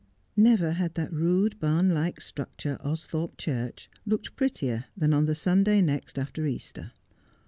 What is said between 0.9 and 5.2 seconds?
that rude, barn like structure, Austhorpe Church, looked prettier than